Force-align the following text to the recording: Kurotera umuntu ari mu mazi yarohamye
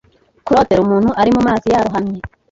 Kurotera 0.45 0.81
umuntu 0.83 1.09
ari 1.21 1.29
mu 1.35 1.41
mazi 1.47 1.67
yarohamye 1.73 2.19